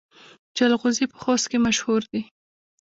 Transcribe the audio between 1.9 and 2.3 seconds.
دي